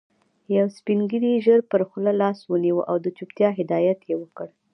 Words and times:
يو 0.55 0.67
سپين 0.77 0.99
ږيري 1.09 1.33
ژر 1.45 1.59
پر 1.71 1.81
خوله 1.89 2.11
لاس 2.21 2.37
ونيو 2.51 2.79
او 2.89 2.95
د 3.03 3.07
چوپتيا 3.17 3.49
هدایت 3.59 3.99
يې 4.09 4.15
وکړ. 4.21 4.47